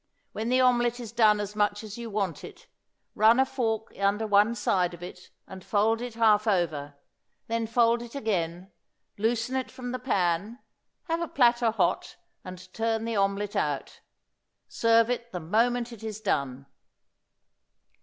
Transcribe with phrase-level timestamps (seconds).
[0.31, 2.65] When the omelette is done as much as you want it
[3.13, 6.95] run a fork under one side of it and fold it half over,
[7.45, 8.71] then fold it again;
[9.19, 10.57] loosen it from the pan;
[11.03, 13.99] have a platter hot, and turn the omelette out.
[14.67, 16.65] Serve it the moment it is done.